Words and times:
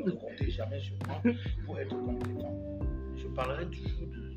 ne 0.00 0.10
comptez 0.12 0.50
jamais 0.50 0.80
sur 0.80 0.96
moi 1.06 1.22
pour 1.64 1.78
être 1.78 1.90
femmes. 1.90 2.18
Je 3.16 3.28
parlerai 3.28 3.66
toujours 3.66 4.06
de 4.08 4.32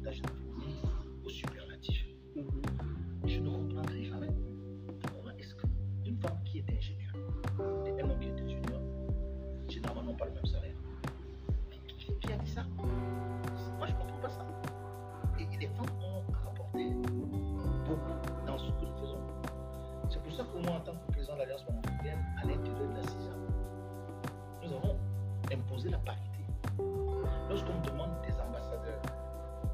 Lorsqu'on 27.55 27.75
me 27.79 27.85
demande 27.85 28.11
des 28.27 28.33
ambassadeurs 28.33 28.99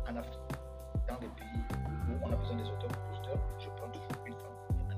en 0.07 0.15
Afrique, 0.15 0.39
dans 1.07 1.15
les 1.19 1.27
pays 1.29 1.63
où 1.73 2.13
on 2.23 2.31
a 2.31 2.35
besoin 2.35 2.55
des 2.57 2.69
auteurs-compositeurs, 2.69 3.39
je 3.57 3.69
prends 3.69 3.89
toujours 3.89 4.23
une 4.27 4.35
femme. 4.35 4.95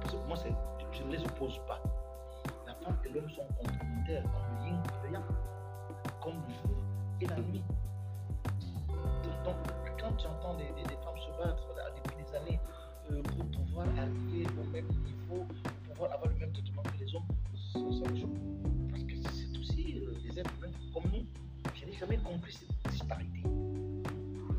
Parce 0.00 0.14
que 0.14 0.26
moi, 0.26 0.36
je 0.90 1.02
ne 1.02 1.10
les 1.14 1.22
oppose 1.22 1.60
pas. 1.68 1.82
La 2.66 2.72
femme 2.76 2.96
et 3.04 3.10
l'homme 3.10 3.28
sont 3.28 3.44
complémentaires, 3.58 4.22
comme 4.32 5.12
le 5.12 5.18
comme 6.22 6.40
le 6.48 6.54
jour 6.54 6.78
et 7.20 7.26
la 7.26 7.36
nuit. 7.36 7.64
Donc, 9.44 9.56
quand 10.00 10.18
j'entends 10.18 10.54
des, 10.54 10.70
des- 10.82 10.96
femmes 10.96 11.18
se 11.18 11.30
battre 11.36 11.68
depuis 11.94 12.24
des 12.24 12.34
années 12.36 12.60
euh, 13.10 13.22
pour 13.22 13.44
pouvoir 13.50 13.86
arriver 13.98 14.46
au 14.58 14.64
même 14.72 14.85
cette 22.52 22.90
disparité. 22.90 23.42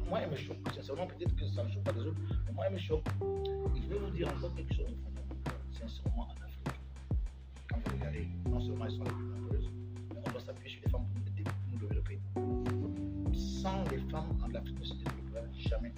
Moi, 0.09 0.21
elle 0.21 0.31
me 0.31 0.35
choque. 0.35 0.57
Sincèrement, 0.73 1.07
peut-être 1.07 1.35
que 1.35 1.47
ça 1.47 1.63
ne 1.63 1.69
choque 1.69 1.83
pas 1.83 1.91
les 1.91 2.01
autres, 2.01 2.19
mais 2.45 2.53
moi, 2.53 2.65
elle 2.67 2.73
me 2.73 2.79
choque. 2.79 3.05
Et 3.75 3.81
je 3.81 3.87
vais 3.87 3.99
vous 3.99 4.09
dire 4.11 4.27
encore 4.29 4.53
quelque 4.55 4.73
chose. 4.73 4.95
Sincèrement, 5.71 6.29
en 6.29 6.43
Afrique, 6.43 6.79
quand 7.69 7.77
vous 7.85 7.97
regardez, 7.97 8.27
non 8.49 8.59
seulement 8.61 8.85
elles 8.85 8.91
sont 8.91 9.03
les 9.03 9.09
plus 9.09 9.25
nombreuses, 9.25 9.69
mais 10.13 10.21
on 10.25 10.31
doit 10.31 10.41
s'appuyer 10.41 10.71
sur 10.71 10.81
les 10.85 10.91
femmes 10.91 11.05
pour 11.05 11.19
nous, 11.19 11.87
développer. 11.87 12.19
Sans 13.33 13.83
les 13.91 13.99
femmes, 14.09 14.37
en 14.43 14.55
Afrique 14.55 14.79
ne 14.79 14.85
se 14.85 14.93
développera 14.95 15.41
jamais. 15.55 15.93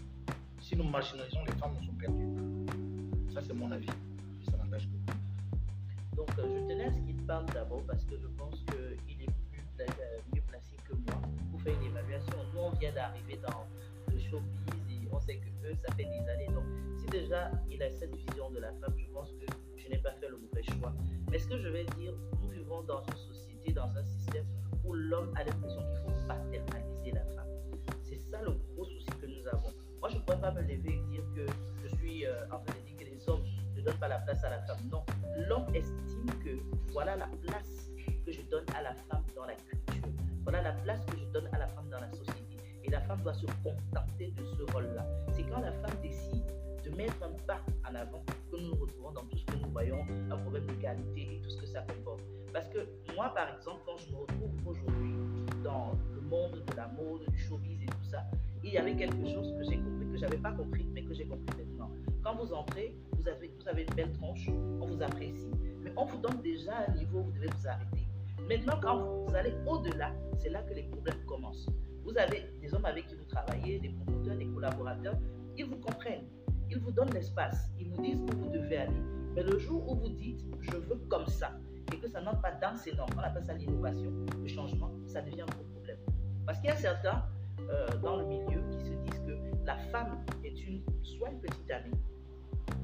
Si 0.60 0.76
nous 0.76 0.84
marginalisons 0.84 1.46
les 1.46 1.54
femmes, 1.54 1.74
nous 1.80 1.86
sommes 1.86 1.98
perdus. 1.98 3.34
Ça, 3.34 3.42
c'est 3.42 3.54
mon 3.54 3.72
avis. 3.72 3.88
Et 3.88 4.52
ça 4.52 4.58
n'engage 4.58 4.88
que 4.88 4.98
moi. 5.06 5.16
Donc, 6.16 6.30
euh, 6.40 6.44
je 6.48 6.68
tenais 6.68 6.86
à 6.86 6.92
ce 6.92 7.00
qu'il 7.00 7.16
parle 7.26 7.46
d'abord 7.48 7.84
parce 7.84 8.04
que 8.06 8.18
je 8.20 8.28
pense 8.28 8.56
qu'il 8.66 9.22
est 9.22 9.32
plus 9.52 9.64
mieux 10.34 10.39
faire 11.64 11.74
une 11.80 11.88
évaluation. 11.88 12.36
Nous, 12.54 12.60
on 12.60 12.70
vient 12.72 12.92
d'arriver 12.92 13.40
dans 13.42 13.66
le 14.12 14.20
showbiz 14.20 14.74
et 14.90 15.08
on 15.12 15.20
sait 15.20 15.38
que 15.38 15.68
eux, 15.68 15.76
ça 15.76 15.94
fait 15.96 16.06
des 16.06 16.30
années. 16.30 16.48
Donc, 16.48 16.66
si 16.98 17.06
déjà 17.08 17.52
il 17.70 17.82
a 17.82 17.90
cette 17.90 18.16
vision 18.16 18.50
de 18.52 18.60
la 18.60 18.72
femme, 18.74 18.94
je 18.98 19.06
pense 19.14 19.32
que 19.34 19.46
je 19.78 19.90
n'ai 19.90 19.98
pas 19.98 20.12
fait 20.14 20.30
le 20.30 20.38
mauvais 20.38 20.64
choix. 20.64 20.94
Mais 21.32 21.38
ce 21.40 21.48
que 21.48 21.58
je 21.58 21.68
vais 21.68 21.86
dire, 21.98 22.14
nous 22.42 22.50
vivons 22.50 22.82
dans 22.84 23.02
une 23.04 23.18
société, 23.18 23.72
dans 23.74 23.90
un 23.96 24.04
système 24.04 24.46
où 24.84 24.94
l'homme 24.94 25.32
a 25.36 25.44
l'impression 25.44 25.82
qu'il 25.82 25.98
faut 26.04 26.28
paternaliser 26.28 27.12
la 27.12 27.26
femme. 27.36 27.48
C'est 28.04 28.20
ça 28.20 28.42
le 28.42 28.52
gros 28.74 28.86
souci 28.86 29.10
que 29.22 29.28
nous 29.28 29.48
avons. 29.48 29.72
Moi, 30.00 30.10
je 30.10 30.16
ne 30.16 30.22
pourrais 30.22 30.42
pas 30.42 30.52
me 30.52 30.62
lever 30.62 30.96
et 30.96 31.12
dire 31.12 31.24
que 31.36 31.46
je 31.84 31.96
suis 31.98 32.26
euh, 32.26 32.46
en 32.46 32.60
train 32.60 32.76
de 32.76 32.88
dire 32.88 32.98
que 32.98 33.04
les 33.04 33.30
hommes 33.30 33.44
ne 33.76 33.82
donnent 33.82 34.00
pas 34.00 34.08
la 34.08 34.20
place 34.20 34.44
à 34.44 34.50
la 34.50 34.62
femme. 34.62 34.78
Non, 34.92 35.04
l'homme 35.48 35.68
estime 35.76 36.26
que 36.44 36.58
voilà 36.92 37.16
la 37.16 37.28
place 37.46 37.92
que 38.26 38.32
je 38.32 38.42
donne 38.44 38.66
à 38.76 38.82
la 38.82 38.94
femme 38.94 39.24
dans 39.36 39.46
la 39.46 39.56
culture. 39.56 40.10
Voilà 40.44 40.62
la 40.62 40.72
place 40.72 41.06
que 41.06 41.19
à 41.52 41.60
la 41.60 41.68
femme 41.68 41.90
dans 41.90 42.00
la 42.00 42.12
société. 42.12 42.58
Et 42.84 42.90
la 42.90 43.02
femme 43.02 43.22
doit 43.22 43.34
se 43.34 43.46
contenter 43.64 44.32
de 44.32 44.46
ce 44.46 44.72
rôle-là. 44.72 45.06
C'est 45.34 45.44
quand 45.44 45.60
la 45.60 45.72
femme 45.72 45.96
décide 46.02 46.46
de 46.84 46.96
mettre 46.96 47.22
un 47.24 47.32
pas 47.46 47.62
en 47.90 47.96
avant 47.96 48.24
que 48.52 48.58
nous 48.58 48.70
nous 48.70 48.76
retrouvons 48.76 49.12
dans 49.12 49.26
tout 49.26 49.38
ce 49.38 49.46
que 49.46 49.56
nous 49.58 49.70
voyons, 49.70 50.06
un 50.32 50.38
problème 50.38 50.66
d'égalité 50.66 51.36
et 51.36 51.42
tout 51.42 51.50
ce 51.50 51.58
que 51.58 51.68
ça 51.68 51.82
comporte. 51.82 52.22
Parce 52.54 52.68
que 52.70 52.88
moi, 53.16 53.34
par 53.36 53.56
exemple, 53.56 53.82
quand 53.86 53.98
je 53.98 54.12
me 54.12 54.18
retrouve 54.18 54.52
aujourd'hui 54.66 55.14
dans 55.64 55.92
le 56.14 56.22
monde 56.22 56.64
de 56.66 56.76
la 56.76 56.88
mode, 56.88 57.30
du 57.30 57.38
showbiz 57.38 57.84
et 57.84 57.86
tout 57.86 58.10
ça, 58.10 58.24
il 58.64 58.72
y 58.72 58.78
avait 58.78 58.96
quelque 58.96 59.26
chose 59.28 59.54
que 59.58 59.64
j'ai 59.64 59.78
compris, 59.78 60.08
que 60.12 60.18
je 60.18 60.22
n'avais 60.22 60.38
pas 60.38 60.52
compris, 60.52 60.86
mais 60.94 61.04
que 61.04 61.14
j'ai 61.14 61.26
compris 61.26 61.58
maintenant. 61.58 61.92
Quand 62.24 62.36
vous 62.36 62.54
entrez, 62.54 62.96
vous 63.14 63.28
avez, 63.28 63.52
vous 63.60 63.68
avez 63.68 63.84
une 63.84 63.96
belle 63.96 64.12
tronche, 64.14 64.50
on 64.50 64.86
vous 64.86 65.02
apprécie, 65.02 65.52
mais 65.82 65.92
on 65.96 66.06
vous 66.06 66.18
donne 66.18 66.42
déjà 66.42 66.86
un 66.88 66.92
niveau 66.96 67.20
où 67.20 67.24
vous 67.24 67.32
devez 67.32 67.48
vous 67.48 67.68
arrêter. 67.68 68.09
Maintenant, 68.50 68.80
quand 68.82 68.98
vous 68.98 69.36
allez 69.36 69.54
au-delà, 69.68 70.12
c'est 70.40 70.50
là 70.50 70.64
que 70.64 70.74
les 70.74 70.82
problèmes 70.82 71.24
commencent. 71.28 71.70
Vous 72.04 72.18
avez 72.18 72.52
des 72.60 72.74
hommes 72.74 72.86
avec 72.86 73.06
qui 73.06 73.14
vous 73.14 73.26
travaillez, 73.26 73.78
des 73.78 73.90
promoteurs, 73.90 74.38
des 74.38 74.48
collaborateurs, 74.48 75.16
ils 75.56 75.66
vous 75.66 75.76
comprennent, 75.76 76.26
ils 76.68 76.80
vous 76.80 76.92
donnent 76.92 77.14
l'espace, 77.14 77.70
ils 77.80 77.90
vous 77.92 78.02
disent 78.02 78.20
où 78.22 78.38
vous 78.40 78.50
devez 78.50 78.78
aller. 78.78 79.02
Mais 79.36 79.44
le 79.44 79.60
jour 79.60 79.88
où 79.88 79.96
vous 79.98 80.10
dites 80.10 80.42
je 80.62 80.78
veux 80.78 80.96
comme 81.10 81.28
ça 81.28 81.52
et 81.94 81.98
que 81.98 82.08
ça 82.08 82.22
n'entre 82.22 82.42
pas 82.42 82.54
dans 82.54 82.76
ces 82.76 82.92
normes, 82.94 83.12
on 83.16 83.20
appelle 83.20 83.46
ça 83.46 83.54
l'innovation, 83.54 84.12
le 84.42 84.48
changement, 84.48 84.90
ça 85.06 85.22
devient 85.22 85.42
un 85.42 85.54
gros 85.54 85.66
problème. 85.76 86.00
Parce 86.48 86.60
qu'il 86.60 86.72
y 86.72 86.74
a 86.74 86.76
certains 86.76 87.24
euh, 87.70 87.88
dans 88.02 88.16
le 88.16 88.26
milieu 88.26 88.64
qui 88.72 88.80
se 88.80 88.94
disent 88.94 89.22
que 89.28 89.66
la 89.68 89.78
femme 89.92 90.26
est 90.44 90.60
une, 90.68 90.82
soit 91.04 91.30
une 91.30 91.40
petite 91.40 91.70
amie, 91.70 91.94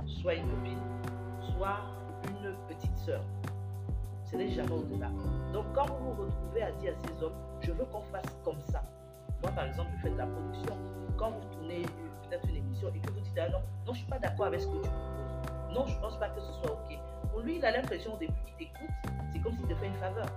soit 0.06 0.36
une 0.36 0.47
copine, 0.47 0.82
soit 1.58 1.80
une 2.30 2.56
petite 2.68 2.96
sœur. 2.97 3.26
Ce 4.25 4.36
n'est 4.36 4.50
jamais 4.50 4.72
au-delà. 4.72 5.09
Donc 5.53 5.66
quand 5.74 5.86
vous 5.86 6.13
vous 6.13 6.24
retrouvez 6.24 6.63
à 6.63 6.72
dire 6.74 6.94
à 6.94 7.08
ces 7.08 7.24
hommes, 7.24 7.36
je 7.62 7.72
veux 7.72 7.86
qu'on 7.86 8.02
fasse 8.02 8.36
comme 8.44 8.59
ça. 8.59 8.84
Moi 9.41 9.52
par 9.52 9.66
exemple, 9.66 9.91
je 9.97 10.02
fais 10.02 10.09
de 10.09 10.18
la 10.18 10.25
production. 10.25 10.75
Quand 11.18 11.31
vous 11.31 11.46
tournez 11.53 11.84
peut-être 12.24 12.47
une 12.50 12.58
émission 12.58 12.90
et 12.94 13.00
que 13.00 13.12
vous 13.12 13.19
dites, 13.19 13.38
ah 13.40 13.50
non, 13.50 13.59
non, 13.59 13.64
je 13.85 13.91
ne 13.91 13.96
suis 13.96 14.08
pas 14.08 14.19
d'accord 14.19 14.47
avec 14.47 14.62
ce 14.62 14.68
que 14.68 14.81
tu 14.81 14.90
proposes. 14.90 15.74
Non, 15.74 15.85
je 15.85 15.96
ne 15.96 16.02
pense 16.02 16.18
pas 16.18 16.30
que 16.30 16.41
ce 16.41 16.52
soit 16.53 16.72
OK. 16.72 16.97
Pour 17.31 17.41
lui, 17.41 17.58
il 17.58 17.66
a 17.66 17.72
l'impression 17.72 18.16
au 18.16 18.18
début 18.18 18.34
qu'il 18.46 18.56
t'écoute, 18.56 18.90
c'est 19.31 19.40
comme 19.40 19.53
s'il 19.53 19.68
te 19.68 19.75
fait 19.75 19.88
une 19.88 19.96
faveur. 19.96 20.28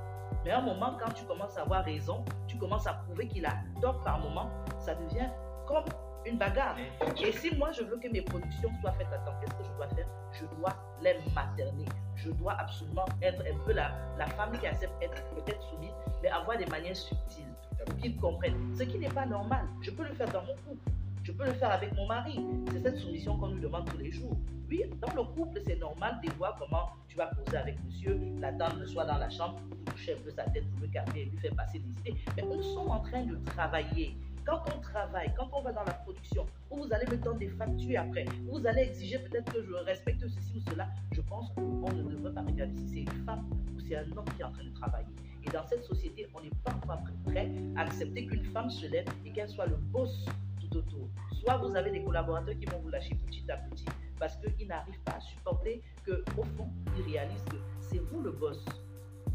Mais 0.44 0.50
à 0.50 0.59
un 0.59 0.62
moment, 0.62 0.97
quand 0.98 1.12
tu 1.12 1.25
commences 1.25 1.56
à 1.56 1.62
avoir 1.62 1.84
raison, 1.84 2.25
tu 2.47 2.59
commences 2.59 2.87
à 2.87 2.94
prouver 2.94 3.27
qu'il 3.28 3.47
a 3.47 3.54
tort 3.81 4.03
par 4.04 4.21
moment, 4.21 4.50
ça 4.78 4.94
devient 4.94 5.28
comme 5.66 5.84
une 6.27 6.39
bagarre. 6.39 6.77
Et 7.23 7.33
si 7.33 7.55
moi 7.56 7.73
je 7.73 7.83
veux 7.83 7.99
que 7.99 8.09
mes 8.09 8.23
productions 8.23 8.71
soient 8.81 8.93
faites 8.93 9.12
à 9.12 9.19
temps, 9.19 9.34
qu'est-ce 9.41 9.55
que 9.55 9.65
je 9.65 9.77
dois 9.77 9.89
faire? 9.89 10.06
Je 10.33 10.45
dois 10.56 10.75
les 11.03 11.17
materner. 11.34 11.87
Je 12.17 12.31
dois 12.31 12.55
absolument 12.61 13.06
être 13.23 13.41
un 13.43 13.59
peu 13.65 13.73
la, 13.73 13.93
la 14.19 14.27
femme 14.27 14.57
qui 14.59 14.67
accepte 14.67 14.99
d'être 15.01 15.23
peut-être 15.31 15.62
soumise, 15.71 15.93
mais 16.23 16.28
avoir 16.28 16.59
des 16.59 16.67
manières 16.67 16.97
subtiles 16.97 17.47
pour 17.87 17.97
qu'ils 17.97 18.17
comprennent. 18.17 18.75
Ce 18.77 18.83
qui 18.83 18.99
n'est 18.99 19.09
pas 19.09 19.27
normal. 19.27 19.67
Je 19.81 19.91
peux 19.91 20.05
le 20.05 20.15
faire 20.15 20.31
dans 20.33 20.43
mon 20.43 20.55
couple. 20.55 20.91
Je 21.23 21.33
peux 21.33 21.45
le 21.45 21.53
faire 21.53 21.71
avec 21.73 21.95
mon 21.95 22.07
mari. 22.07 22.41
C'est 22.73 22.83
cette 22.83 22.97
soumission 22.97 23.37
qu'on 23.37 23.49
nous 23.49 23.61
demande 23.61 23.89
tous 23.91 23.99
les 23.99 24.11
jours. 24.11 24.37
Oui, 24.71 24.83
dans 25.01 25.15
le 25.15 25.23
couple, 25.34 25.61
c'est 25.67 25.77
normal 25.77 26.21
de 26.25 26.31
voir 26.33 26.57
comment 26.59 26.91
tu 27.07 27.17
vas 27.17 27.27
poser 27.27 27.57
avec 27.57 27.83
monsieur, 27.84 28.21
la 28.39 28.53
dame 28.53 28.84
soit 28.87 29.05
dans 29.05 29.17
la 29.17 29.31
chambre, 29.31 29.59
vous 29.71 29.93
touchez 29.93 30.15
un 30.15 30.19
peu 30.19 30.31
sa 30.31 30.45
tête 30.45 30.69
pour 30.73 30.83
le 30.83 30.89
calmer 30.89 31.21
et 31.21 31.25
lui 31.27 31.39
faire 31.39 31.55
passer 31.55 31.78
des 31.78 32.11
idées. 32.11 32.21
Mais 32.37 32.43
nous 32.43 32.62
sommes 32.62 32.91
en 32.91 33.01
train 33.01 33.23
de 33.23 33.37
travailler. 33.47 34.17
Quand 34.48 34.64
on 34.75 34.81
travaille, 34.81 35.31
quand 35.36 35.50
on 35.53 35.60
va 35.60 35.72
dans 35.72 35.84
la 35.84 35.92
production, 35.92 36.47
où 36.70 36.78
vous 36.78 36.91
allez 36.91 37.04
me 37.04 37.19
donner 37.19 37.48
des 37.48 37.48
factures 37.50 38.00
après, 38.00 38.25
où 38.47 38.59
vous 38.59 38.66
allez 38.66 38.81
exiger 38.81 39.19
peut-être 39.19 39.53
que 39.53 39.62
je 39.62 39.74
respecte 39.74 40.27
ceci 40.27 40.54
ou 40.56 40.71
cela, 40.71 40.89
je 41.12 41.21
pense 41.21 41.53
qu'on 41.53 41.92
ne 41.92 42.03
devrait 42.04 42.33
pas 42.33 42.41
regarder 42.41 42.74
si 42.78 42.89
c'est 42.89 43.00
une 43.00 43.24
femme 43.27 43.45
ou 43.77 43.80
c'est 43.80 43.97
un 43.97 44.10
homme 44.16 44.24
qui 44.34 44.41
est 44.41 44.45
en 44.45 44.50
train 44.50 44.65
de 44.65 44.72
travailler. 44.72 45.15
Et 45.47 45.50
dans 45.50 45.66
cette 45.66 45.84
société, 45.84 46.27
on 46.34 46.41
n'est 46.41 46.50
pas 46.65 46.72
encore 46.72 47.03
prêt 47.27 47.53
à 47.77 47.83
accepter 47.83 48.27
qu'une 48.27 48.47
femme 48.47 48.71
se 48.71 48.86
lève 48.86 49.04
et 49.27 49.33
qu'elle 49.33 49.50
soit 49.50 49.66
le 49.66 49.77
boss 49.77 50.24
tout 50.62 50.78
autour. 50.78 51.10
Soit 51.33 51.59
vous 51.59 51.77
avez 51.77 51.91
des 51.91 52.03
collaborateurs 52.03 52.59
qui 52.59 52.65
vont 52.65 52.78
vous 52.78 52.89
lâcher 52.89 53.15
petit 53.27 53.44
à 53.51 53.59
petit 53.59 53.84
parce 54.18 54.39
qu'ils 54.39 54.66
n'arrivent 54.66 55.03
pas 55.04 55.16
à 55.16 55.21
supporter 55.21 55.83
qu'au 56.06 56.44
fond, 56.56 56.71
ils 56.97 57.12
réalisent 57.12 57.44
que 57.44 57.56
c'est 57.83 57.98
vous 57.98 58.22
le 58.22 58.30
boss. 58.30 58.65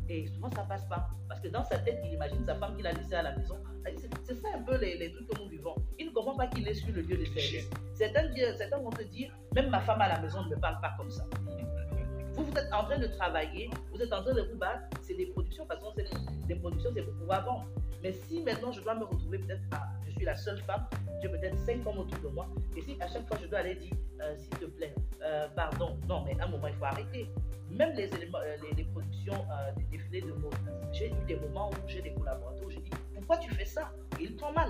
Et 0.09 0.27
souvent, 0.27 0.49
ça 0.51 0.63
passe 0.63 0.85
pas. 0.85 1.09
Parce 1.27 1.39
que 1.39 1.47
dans 1.47 1.63
sa 1.63 1.79
tête, 1.79 1.99
il 2.05 2.13
imagine 2.13 2.45
sa 2.45 2.55
femme 2.55 2.75
qu'il 2.75 2.85
a 2.85 2.91
laissée 2.91 3.15
à 3.15 3.23
la 3.23 3.35
maison. 3.35 3.57
C'est 3.85 4.09
c'est 4.23 4.35
ça 4.35 4.47
un 4.55 4.61
peu 4.61 4.77
les, 4.77 4.97
les 4.97 5.11
trucs 5.11 5.27
que 5.27 5.41
nous 5.41 5.49
vivons. 5.49 5.75
Il 5.99 6.07
ne 6.07 6.11
comprend 6.11 6.35
pas 6.35 6.47
qu'il 6.47 6.67
est 6.67 6.73
sur 6.73 6.93
le 6.93 7.01
lieu 7.01 7.17
de 7.17 7.25
service. 7.25 7.69
Certains, 7.93 8.33
certains 8.57 8.77
vont 8.77 8.89
te 8.89 9.03
dire, 9.03 9.31
même 9.53 9.69
ma 9.69 9.81
femme 9.81 10.01
à 10.01 10.07
la 10.07 10.19
maison 10.19 10.43
ne 10.43 10.55
me 10.55 10.59
parle 10.59 10.79
pas 10.81 10.93
comme 10.97 11.09
ça. 11.09 11.25
Vous, 12.33 12.45
vous 12.45 12.57
êtes 12.57 12.73
en 12.73 12.85
train 12.85 12.97
de 12.97 13.07
travailler, 13.07 13.69
vous 13.91 14.01
êtes 14.01 14.11
en 14.11 14.23
train 14.23 14.33
de 14.33 14.41
vous 14.41 14.57
battre, 14.57 14.83
c'est 15.01 15.13
des 15.13 15.27
productions, 15.27 15.65
parce 15.67 15.79
que 15.81 16.01
c'est 16.05 16.47
des 16.47 16.55
productions, 16.55 16.89
c'est 16.95 17.03
pour 17.03 17.13
pouvoir 17.15 17.45
vendre. 17.45 17.67
Mais 18.01 18.11
si 18.13 18.41
maintenant 18.41 18.71
je 18.71 18.81
dois 18.81 18.95
me 18.95 19.05
retrouver 19.05 19.37
peut-être 19.39 19.61
à, 19.71 19.87
suis 20.13 20.25
la 20.25 20.35
seule 20.35 20.59
femme, 20.59 20.85
j'ai 21.21 21.29
peut-être 21.29 21.57
cinq 21.59 21.85
hommes 21.85 21.99
autour 21.99 22.19
de 22.19 22.35
moi, 22.35 22.47
et 22.75 22.81
si 22.81 22.97
à 22.99 23.07
chaque 23.07 23.27
fois 23.27 23.37
je 23.41 23.47
dois 23.47 23.59
aller 23.59 23.75
dire, 23.75 23.93
euh, 24.21 24.35
s'il 24.37 24.49
te 24.49 24.65
plaît, 24.65 24.93
euh, 25.23 25.47
pardon, 25.55 25.97
non, 26.07 26.23
mais 26.25 26.39
à 26.39 26.45
un 26.45 26.47
moment 26.47 26.67
il 26.67 26.75
faut 26.75 26.85
arrêter. 26.85 27.29
Même 27.69 27.95
les, 27.95 28.13
éléments, 28.13 28.39
euh, 28.39 28.55
les, 28.77 28.83
productions 28.83 29.45
des 29.77 29.97
défilés 29.97 30.21
de 30.21 30.33
mode, 30.33 30.53
j'ai 30.91 31.07
eu 31.07 31.25
des 31.27 31.35
moments 31.37 31.69
où 31.71 31.87
j'ai 31.87 32.01
des 32.01 32.13
collaborateurs 32.13 32.67
où 32.67 32.69
je 32.69 32.77
pourquoi 33.15 33.37
tu 33.37 33.51
fais 33.55 33.65
ça? 33.65 33.89
Il 34.19 34.35
prend 34.35 34.51
mal. 34.51 34.69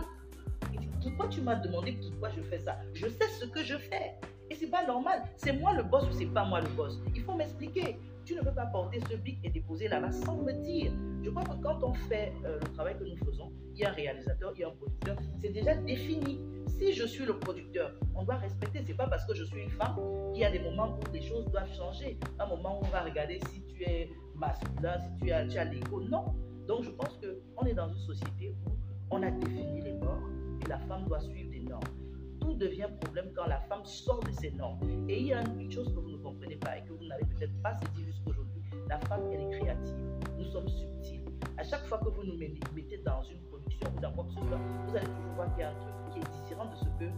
Pourquoi 1.01 1.28
tu 1.28 1.42
m'as 1.42 1.56
demandé 1.56 1.94
pourquoi 1.94 2.30
je 2.30 2.42
fais 2.44 2.60
ça? 2.60 2.78
Je 2.94 3.07
sais 3.07 3.28
ce 3.39 3.46
que 3.46 3.63
je 3.63 3.78
fais. 3.78 4.13
Et 4.50 4.56
c'est 4.56 4.68
pas 4.68 4.86
normal. 4.86 5.24
C'est 5.38 5.54
moi 5.54 5.74
le 5.74 5.84
boss 5.84 6.04
ou 6.07 6.13
c'est 6.13 6.28
pas 6.28 6.46
moi 6.46 6.62
le 6.62 6.69
boss? 6.69 7.00
Il 7.16 7.24
faut 7.24 7.34
m'expliquer. 7.34 7.98
Tu 8.25 8.36
ne 8.36 8.42
peux 8.42 8.54
pas 8.54 8.66
porter 8.68 9.00
ce 9.10 9.16
bic 9.16 9.40
et 9.44 9.50
déposer 9.50 9.88
là-bas 9.88 10.12
sans 10.12 10.38
me 10.38 10.52
dire. 10.52 10.92
Je 11.22 11.30
crois 11.30 11.44
que 11.44 11.62
quand 11.62 11.84
on 11.84 11.94
fait 11.94 12.34
euh, 12.46 12.60
le 12.60 12.74
travail 12.74 12.98
que 12.98 13.04
nous 13.04 13.18
faisons, 13.18 13.52
il 13.74 13.81
y 13.81 13.86
a 13.86 13.90
un 13.90 13.94
réalisateur, 13.94 14.54
il 14.56 14.62
y 14.62 14.64
a 14.64 14.68
un 14.68 14.72
producteur, 14.72 15.18
c'est 15.42 15.50
déjà 15.50 15.75
défini. 15.75 16.42
Si 16.68 16.94
je 16.94 17.06
suis 17.06 17.25
le 17.25 17.38
producteur, 17.40 17.94
on 18.16 18.24
doit 18.24 18.36
respecter. 18.36 18.81
C'est 18.86 18.96
pas 18.96 19.08
parce 19.08 19.25
que 19.25 19.36
je 19.36 19.44
suis 19.44 19.62
une 19.62 19.70
femme 19.72 19.96
qu'il 20.34 20.42
y 20.42 20.46
a 20.46 20.52
des 20.52 20.60
moments 20.60 20.98
où 20.98 21.14
les 21.14 21.22
choses 21.22 21.46
doivent 21.52 21.72
changer. 21.74 22.18
Un 22.40 22.48
moment 22.48 22.80
où 22.80 22.86
on 22.86 22.90
va 22.90 23.02
regarder 23.02 23.40
si 23.50 23.64
tu 23.66 23.84
es 23.84 24.10
masculin, 24.36 25.00
si 25.00 25.25
tu 25.25 25.31
as, 25.31 25.46
tu 25.46 25.58
as 25.58 25.66
l'ego. 25.66 26.02
Non. 26.02 26.25
Donc 26.68 26.84
je 26.84 26.90
pense 26.92 27.20
qu'on 27.20 27.66
est 27.66 27.74
dans 27.74 27.90
une 27.90 28.00
société 28.00 28.56
où 28.66 28.72
on 29.12 29.22
a 29.22 29.31
défini 29.31 29.81
les 29.81 29.94
bords 29.94 30.30
et 30.64 30.70
la 30.70 30.80
femme 30.80 31.06
doit 31.06 31.20
suivre 31.20 31.52
des 31.52 31.60
normes 31.62 32.03
tout 32.44 32.54
devient 32.54 32.90
problème 33.01 33.31
quand 33.36 33.45
la 33.45 33.60
femme 33.62 33.86
sort 33.86 34.19
de 34.22 34.31
ses 34.31 34.51
normes. 34.51 34.80
Et 35.07 35.19
il 35.19 35.28
y 35.28 35.34
a 35.34 35.42
une 35.60 35.72
chose 35.72 35.88
que 35.94 36.00
vous 36.00 36.12
ne 36.12 36.18
comprenez 36.18 36.57
pas 36.57 36.78
et 36.78 36.84
que 36.84 36.92
vous 36.92 37.06
n'avez 37.06 37.24
peut-être 37.25 37.62
pas 37.62 37.74
saisi 37.75 38.06
jusqu'aujourd'hui. 38.06 38.62
La 38.90 39.00
femme, 39.00 39.22
elle 39.31 39.42
est 39.42 39.60
créative. 39.60 39.95
Nous 40.38 40.45
sommes 40.45 40.68
subtils. 40.68 41.24
À 41.57 41.63
chaque 41.63 41.86
fois 41.86 42.00
que 42.00 42.10
vous 42.10 42.24
nous 42.24 42.38
mettez 42.38 42.98
dans 43.06 43.24
une 43.24 43.40
production 43.44 43.88
ou 43.95 44.00
dans 44.01 44.12
quoi? 44.12 44.25
Que 44.25 44.31
ce 44.31 44.40
soit, 44.40 44.60
vous 44.88 44.95
allez 44.95 45.06
toujours 45.06 45.34
voir 45.36 45.50
qu'il 45.54 45.62
y 45.62 45.63
a 45.63 45.69
un 45.69 45.75
truc 45.75 45.94
qui 46.12 46.19
est 46.19 46.42
différent 46.42 46.66
de 46.66 46.75
ce 46.75 46.86
que 47.00 47.10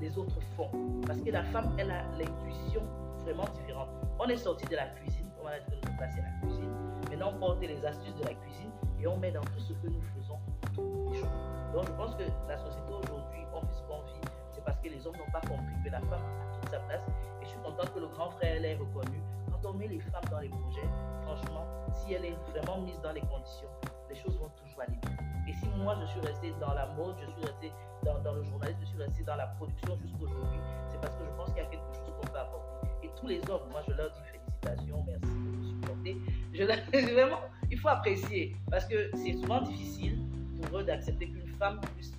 les 0.00 0.18
autres 0.18 0.40
font. 0.56 0.70
Parce 1.06 1.20
que 1.20 1.30
la 1.30 1.44
femme, 1.44 1.74
elle 1.78 1.90
a 1.90 2.04
l'intuition 2.18 2.82
vraiment 3.22 3.46
différente. 3.54 3.88
On 4.20 4.26
est 4.28 4.36
sorti 4.36 4.66
de 4.66 4.76
la 4.76 4.86
cuisine, 4.88 5.26
on 5.42 5.46
a 5.46 5.58
dit 5.60 5.80
que 5.80 5.88
nous 5.88 5.96
placer 5.96 6.20
la 6.20 6.46
cuisine. 6.46 6.70
Maintenant, 7.08 7.32
on 7.34 7.38
porte 7.38 7.60
les 7.62 7.84
astuces 7.84 8.14
de 8.16 8.24
la 8.24 8.34
cuisine 8.34 8.70
et 9.00 9.06
on 9.06 9.16
met 9.16 9.30
dans 9.30 9.40
tout 9.40 9.60
ce 9.60 9.72
que 9.72 9.88
nous 9.88 10.02
faisons 10.16 10.38
tous 10.74 11.10
les 11.12 11.18
jours. 11.18 11.28
Donc, 11.72 11.86
je 11.86 11.92
pense 11.92 12.14
que 12.16 12.24
la 12.48 12.58
société 12.58 12.92
aujourd'hui, 12.92 13.40
on 13.54 13.60
fait 13.60 13.74
ce 13.74 13.82
qu'on 13.82 14.02
vit 14.02 14.23
parce 14.64 14.78
que 14.80 14.88
les 14.88 15.06
hommes 15.06 15.16
n'ont 15.16 15.32
pas 15.32 15.40
compris 15.40 15.74
que 15.84 15.90
la 15.90 16.00
femme 16.00 16.22
a 16.22 16.60
toute 16.60 16.70
sa 16.70 16.78
place. 16.80 17.02
Et 17.40 17.44
je 17.44 17.50
suis 17.50 17.58
contente 17.58 17.92
que 17.92 18.00
le 18.00 18.08
grand 18.08 18.30
frère 18.30 18.60
l'ait 18.60 18.76
reconnu. 18.76 19.20
Quand 19.50 19.70
on 19.70 19.74
met 19.74 19.88
les 19.88 20.00
femmes 20.00 20.24
dans 20.30 20.40
les 20.40 20.48
projets, 20.48 20.88
franchement, 21.22 21.66
si 21.92 22.14
elle 22.14 22.24
est 22.24 22.36
vraiment 22.50 22.80
mise 22.80 23.00
dans 23.00 23.12
les 23.12 23.20
conditions, 23.20 23.68
les 24.08 24.16
choses 24.16 24.38
vont 24.38 24.50
toujours 24.62 24.82
aller 24.82 24.98
bien. 25.02 25.16
Et 25.46 25.52
si 25.52 25.68
moi 25.76 25.96
je 26.00 26.06
suis 26.06 26.20
restée 26.20 26.54
dans 26.60 26.72
la 26.72 26.86
mode, 26.96 27.16
je 27.20 27.30
suis 27.30 27.44
restée 27.44 27.72
dans, 28.04 28.34
le 28.34 28.42
journalisme, 28.44 28.80
je 28.80 28.86
suis 28.86 28.98
restée 28.98 29.24
dans 29.24 29.36
la 29.36 29.46
production 29.46 29.96
jusqu'aujourd'hui, 30.02 30.60
c'est 30.90 31.00
parce 31.00 31.14
que 31.16 31.24
je 31.24 31.30
pense 31.36 31.48
qu'il 31.48 31.58
y 31.62 31.66
a 31.66 31.70
quelque 31.70 31.84
chose 31.94 32.12
qu'on 32.20 32.26
peut 32.26 32.38
apporter. 32.38 32.88
Et 33.02 33.10
tous 33.18 33.26
les 33.26 33.40
hommes, 33.50 33.68
moi 33.70 33.82
je 33.86 33.94
leur 33.94 34.10
dis 34.10 34.20
félicitations, 34.32 35.04
merci 35.06 35.34
de 35.34 35.56
me 35.56 35.62
supporter. 35.62 36.16
Je 36.52 37.12
vraiment, 37.12 37.40
il 37.70 37.78
faut 37.78 37.88
apprécier 37.88 38.56
parce 38.70 38.86
que 38.86 39.10
c'est 39.14 39.34
souvent 39.34 39.62
difficile 39.62 40.18
pour 40.62 40.78
eux 40.78 40.84
d'accepter 40.84 41.28
qu'une 41.28 41.48
femme 41.58 41.80
puisse 41.96 42.16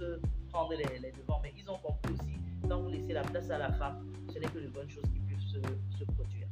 prendre 0.56 0.74
les, 0.74 1.00
les 1.00 1.12
devants. 1.12 1.42
Mais 1.44 1.54
ils 1.57 1.69
ont 1.69 1.78
compris 1.78 2.13
aussi 2.13 2.40
quand 2.68 2.80
vous 2.81 2.90
laissez 2.90 3.13
la 3.13 3.24
place 3.24 3.50
à 3.50 3.57
la 3.57 3.72
femme, 3.74 4.07
ce 4.34 4.40
n'est 4.40 4.48
que 4.48 4.60
de 4.60 4.68
bonnes 4.69 4.90
choses 4.90 5.04
qui 5.04 5.19
peuvent 5.19 5.40
se, 5.42 5.60
se 6.00 6.06
produire. 6.06 6.48